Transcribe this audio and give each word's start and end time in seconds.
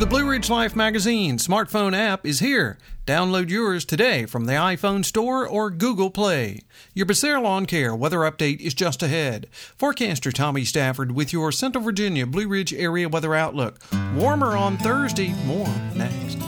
The 0.00 0.06
Blue 0.06 0.26
Ridge 0.26 0.48
Life 0.48 0.74
magazine 0.74 1.36
smartphone 1.36 1.94
app 1.94 2.24
is 2.24 2.38
here. 2.38 2.78
Download 3.06 3.50
yours 3.50 3.84
today 3.84 4.24
from 4.24 4.46
the 4.46 4.54
iPhone 4.54 5.04
Store 5.04 5.46
or 5.46 5.68
Google 5.68 6.08
Play. 6.08 6.62
Your 6.94 7.04
Becerra 7.04 7.42
Lawn 7.42 7.66
Care 7.66 7.94
weather 7.94 8.20
update 8.20 8.60
is 8.60 8.72
just 8.72 9.02
ahead. 9.02 9.46
Forecaster 9.52 10.32
Tommy 10.32 10.64
Stafford 10.64 11.12
with 11.12 11.34
your 11.34 11.52
Central 11.52 11.84
Virginia 11.84 12.26
Blue 12.26 12.48
Ridge 12.48 12.72
area 12.72 13.10
weather 13.10 13.34
outlook. 13.34 13.78
Warmer 14.14 14.56
on 14.56 14.78
Thursday, 14.78 15.34
more 15.44 15.68
next. 15.94 16.38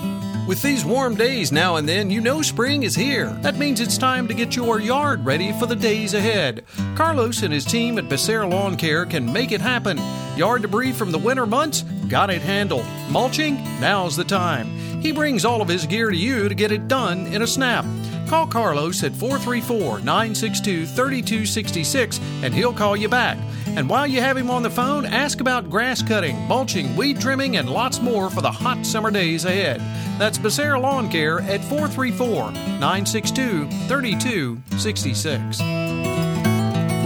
With 0.53 0.61
these 0.61 0.85
warm 0.85 1.15
days 1.15 1.51
now 1.51 1.77
and 1.77 1.89
then, 1.89 2.11
you 2.11 2.21
know 2.21 2.43
spring 2.43 2.83
is 2.83 2.95
here. 2.95 3.31
That 3.41 3.57
means 3.57 3.81
it's 3.81 3.97
time 3.97 4.29
to 4.29 4.35
get 4.35 4.55
your 4.55 4.81
yard 4.81 5.25
ready 5.25 5.51
for 5.59 5.65
the 5.65 5.75
days 5.75 6.13
ahead. 6.13 6.67
Carlos 6.95 7.43
and 7.43 7.55
his 7.55 7.65
team 7.65 7.97
at 7.97 8.11
Becerra 8.11 8.51
Lawn 8.51 8.77
Care 8.77 9.07
can 9.07 9.33
make 9.33 9.51
it 9.51 9.63
happen. 9.63 9.99
Yard 10.37 10.61
debris 10.61 10.93
from 10.93 11.11
the 11.11 11.19
winter 11.19 11.47
months? 11.47 11.81
Got 12.07 12.29
it 12.29 12.43
handled. 12.43 12.85
Mulching? 13.09 13.65
Now's 13.81 14.15
the 14.15 14.25
time. 14.25 14.67
He 15.01 15.11
brings 15.11 15.47
all 15.47 15.63
of 15.63 15.69
his 15.69 15.87
gear 15.87 16.11
to 16.11 16.17
you 16.17 16.51
to 16.51 16.55
get 16.55 16.71
it 16.71 16.87
done 16.87 17.29
in 17.29 17.41
a 17.41 17.47
snap. 17.47 17.87
Call 18.29 18.47
Carlos 18.47 19.03
at 19.05 19.13
434 19.13 20.01
962 20.01 20.85
3266 20.85 22.21
and 22.43 22.53
he'll 22.53 22.75
call 22.75 22.95
you 22.95 23.09
back. 23.09 23.39
And 23.75 23.89
while 23.89 24.07
you 24.07 24.21
have 24.21 24.37
him 24.37 24.51
on 24.51 24.63
the 24.63 24.71
phone, 24.71 25.07
ask 25.07 25.41
about 25.41 25.71
grass 25.71 26.03
cutting, 26.03 26.37
mulching, 26.47 26.95
weed 26.95 27.21
trimming, 27.21 27.57
and 27.57 27.71
lots 27.71 28.01
more 28.01 28.29
for 28.29 28.43
the 28.43 28.51
hot 28.51 28.85
summer 28.85 29.11
days 29.11 29.45
ahead. 29.47 29.81
That's 30.19 30.39
Becerra 30.39 30.81
Lawn 30.81 31.09
Care 31.11 31.41
at 31.41 31.65
434 31.65 32.53
962 32.53 33.67
3266. 33.89 35.82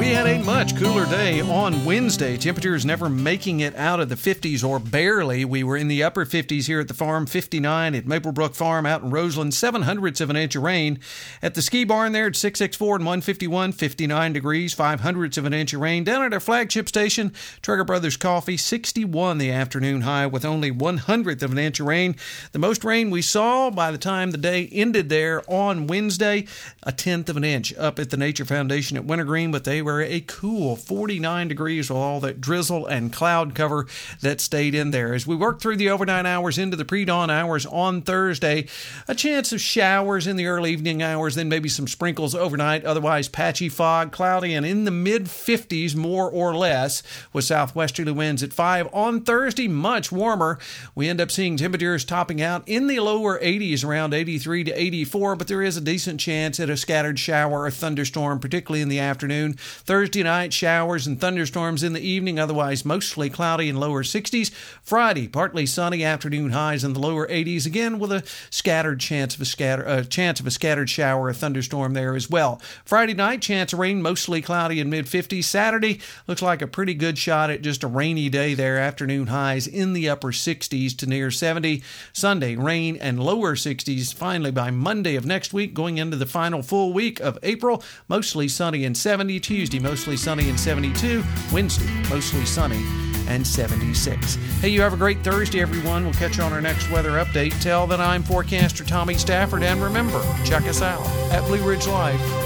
We 0.07 0.13
had 0.13 0.29
a 0.29 0.39
much 0.45 0.77
cooler 0.77 1.05
day 1.07 1.41
on 1.41 1.85
Wednesday. 1.85 2.37
Temperatures 2.37 2.87
never 2.87 3.09
making 3.09 3.59
it 3.59 3.75
out 3.75 3.99
of 3.99 4.09
the 4.09 4.15
50s 4.15 4.63
or 4.63 4.79
barely. 4.79 5.45
We 5.45 5.65
were 5.65 5.77
in 5.77 5.89
the 5.89 6.05
upper 6.05 6.25
50s 6.25 6.69
here 6.69 6.79
at 6.79 6.87
the 6.87 6.95
farm, 6.95 7.27
59 7.27 7.93
at 7.93 8.05
Maplebrook 8.05 8.55
Farm 8.55 8.87
out 8.87 9.03
in 9.03 9.11
Roseland, 9.11 9.53
seven 9.53 9.83
hundredths 9.83 10.21
of 10.21 10.31
an 10.31 10.37
inch 10.37 10.55
of 10.55 10.63
rain. 10.63 11.01
At 11.43 11.55
the 11.55 11.61
ski 11.61 11.83
barn 11.83 12.13
there 12.13 12.29
at 12.29 12.37
664 12.37 12.97
and 12.97 13.05
151, 13.05 13.73
59 13.73 14.33
degrees, 14.33 14.73
five 14.75 15.01
hundredths 15.01 15.39
of 15.39 15.45
an 15.45 15.53
inch 15.53 15.75
of 15.75 15.81
rain. 15.81 16.05
Down 16.05 16.23
at 16.23 16.33
our 16.33 16.39
flagship 16.39 16.89
station, 16.89 17.31
Trager 17.61 17.85
Brothers 17.85 18.17
Coffee, 18.17 18.57
61 18.57 19.39
the 19.39 19.51
afternoon 19.51 20.03
high 20.03 20.29
with 20.29 20.45
only 20.45 20.71
one 20.71 20.99
hundredth 20.99 21.43
of 21.43 21.51
an 21.51 21.59
inch 21.59 21.81
of 21.81 21.87
rain. 21.87 22.15
The 22.53 22.61
most 22.61 22.85
rain 22.85 23.11
we 23.11 23.23
saw 23.23 23.71
by 23.71 23.91
the 23.91 23.99
time 23.99 24.31
the 24.31 24.39
day 24.39 24.69
ended 24.71 25.09
there 25.09 25.43
on 25.51 25.89
Wednesday, 25.89 26.47
a 26.85 26.93
tenth 26.93 27.29
of 27.29 27.37
an 27.37 27.45
inch 27.45 27.75
up 27.75 27.99
at 27.99 28.11
the 28.11 28.17
Nature 28.17 28.45
Foundation 28.45 28.97
at 28.97 29.05
Wintergreen, 29.05 29.51
but 29.51 29.65
they 29.65 29.83
were 29.83 29.96
a 30.03 30.21
cool 30.21 30.77
49 30.77 31.49
degrees 31.49 31.91
with 31.91 31.97
all 31.97 32.21
that 32.21 32.41
drizzle 32.41 32.87
and 32.87 33.13
cloud 33.13 33.55
cover 33.55 33.87
that 34.21 34.41
stayed 34.41 34.75
in 34.75 34.91
there. 34.91 35.15
As 35.15 35.27
we 35.27 35.37
worked 35.37 35.63
through 35.63 35.77
the 35.77 35.91
overnight 35.91 36.27
hours 36.27 36.59
into 36.59 36.77
the 36.77 36.85
pre 36.85 37.05
dawn 37.05 37.31
hours 37.31 37.67
on 37.67 38.03
Thursday, 38.03 38.67
a 39.09 39.15
chance 39.15 39.53
of 39.53 39.61
showers 39.61 40.27
in 40.27 40.37
the 40.37 40.47
early 40.47 40.73
evening 40.73 41.03
hours, 41.03 41.35
then 41.35 41.49
maybe 41.49 41.69
some 41.69 41.89
sprinkles 41.89 42.35
overnight. 42.35 42.85
Otherwise, 42.85 43.29
patchy 43.29 43.69
fog, 43.69 44.13
cloudy, 44.13 44.55
and 44.55 44.67
in 44.67 44.85
the 44.85 44.91
mid 44.91 45.25
50s, 45.25 45.95
more 45.95 46.31
or 46.31 46.55
less, 46.55 47.03
with 47.33 47.45
southwesterly 47.45 48.13
winds 48.13 48.43
at 48.43 48.53
5. 48.53 48.89
On 48.93 49.23
Thursday, 49.23 49.69
much 49.69 50.11
warmer. 50.11 50.59
We 50.95 51.09
end 51.09 51.21
up 51.21 51.31
seeing 51.31 51.57
temperatures 51.57 52.05
topping 52.05 52.41
out 52.41 52.63
in 52.67 52.87
the 52.87 53.01
lower 53.01 53.39
80s, 53.39 53.85
around 53.85 54.15
83 54.15 54.65
to 54.65 54.81
84, 54.81 55.37
but 55.37 55.49
there 55.49 55.63
is 55.63 55.77
a 55.77 55.81
decent 55.81 56.21
chance 56.21 56.59
at 56.61 56.71
a 56.71 56.77
scattered 56.77 57.19
shower 57.19 57.63
or 57.63 57.71
thunderstorm, 57.71 58.39
particularly 58.39 58.83
in 58.83 58.89
the 58.89 58.99
afternoon. 58.99 59.57
Thursday 59.87 60.25
night, 60.25 60.53
showers 60.53 61.07
and 61.07 61.21
thunderstorms 61.21 61.85
in 61.85 61.93
the 61.93 62.01
evening, 62.01 62.41
otherwise 62.41 62.85
mostly 62.85 63.31
cloudy 63.31 63.69
and 63.69 63.79
lower 63.79 64.03
60s. 64.03 64.51
Friday, 64.83 65.29
partly 65.29 65.65
sunny, 65.65 66.03
afternoon 66.03 66.51
highs 66.51 66.83
in 66.83 66.93
the 66.93 66.99
lower 66.99 67.25
80s, 67.29 67.67
again 67.67 68.01
with 68.01 68.11
a 68.11 68.25
scattered 68.51 68.99
chance 68.99 69.37
of 69.37 69.41
a 69.43 69.45
scatter, 69.45 69.87
uh, 69.87 70.03
chance 70.03 70.41
of 70.41 70.47
a 70.47 70.51
scattered 70.51 70.91
shower 70.91 71.27
or 71.27 71.33
thunderstorm 71.33 71.95
there 71.95 72.17
as 72.17 72.29
well. 72.29 72.61
Friday 72.85 73.15
night, 73.15 73.41
chance 73.41 73.73
of 73.73 73.79
rain, 73.79 74.03
mostly 74.03 74.43
cloudy 74.43 74.81
in 74.81 74.91
mid 74.91 75.07
50s. 75.07 75.45
Saturday 75.45 76.01
looks 76.27 76.43
like 76.43 76.63
a 76.63 76.67
pretty 76.67 76.95
good 76.95 77.17
shot 77.17 77.49
at 77.49 77.63
just 77.63 77.85
a 77.85 77.87
rainy 77.87 78.29
day 78.29 78.55
there, 78.55 78.79
afternoon 78.79 79.29
highs 79.29 79.69
in 79.69 79.93
the 79.93 80.09
upper 80.09 80.33
60s 80.33 80.97
to 80.97 81.07
near 81.07 81.31
70. 81.31 81.81
Sunday, 82.13 82.57
rain 82.57 82.97
and 82.97 83.23
lower 83.23 83.55
60s. 83.55 84.13
Finally, 84.13 84.51
by 84.51 84.73
Monday 84.73 85.15
of 85.15 85.25
next 85.25 85.53
week, 85.53 85.75
going 85.75 85.99
into 85.99 86.17
the 86.17 86.27
final 86.27 86.61
full 86.61 86.93
week 86.93 87.21
of 87.21 87.39
April, 87.45 87.85
mostly 88.09 88.49
sunny 88.49 88.85
and 88.85 88.97
70. 88.97 89.39
Tuesday, 89.67 89.81
mostly 89.81 90.17
sunny 90.17 90.49
and 90.49 90.59
72. 90.61 91.25
Wednesday, 91.53 91.93
mostly 92.09 92.45
sunny 92.45 92.85
and 93.27 93.45
76. 93.45 94.37
Hey, 94.61 94.69
you 94.69 94.81
have 94.81 94.93
a 94.93 94.97
great 94.97 95.25
Thursday, 95.25 95.61
everyone. 95.61 96.05
We'll 96.05 96.15
catch 96.15 96.37
you 96.37 96.45
on 96.45 96.53
our 96.53 96.61
next 96.61 96.89
weather 96.89 97.13
update. 97.13 97.61
Tell 97.61 97.85
that 97.89 98.01
I'm 98.01 98.23
forecaster 98.23 98.85
Tommy 98.85 99.15
Stafford, 99.15 99.65
and 99.65 99.83
remember, 99.83 100.23
check 100.45 100.69
us 100.69 100.83
out 100.83 101.05
at 101.33 101.45
Blue 101.49 101.69
Ridge 101.69 101.81
BlueRidgeLife.com. 101.81 102.46